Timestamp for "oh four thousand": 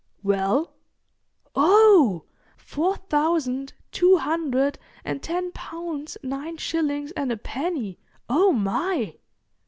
1.53-3.73